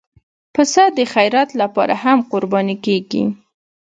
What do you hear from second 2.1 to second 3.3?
قرباني کېږي.